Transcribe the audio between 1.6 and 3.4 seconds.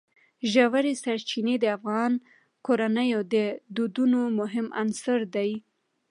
د افغان کورنیو د